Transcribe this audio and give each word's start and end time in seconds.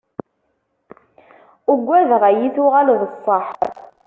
Ugadeɣ 1.71 2.21
ad 2.29 2.35
iyi-tuɣal 2.35 2.87
d 2.99 3.01
ṣṣeḥ. 3.13 3.45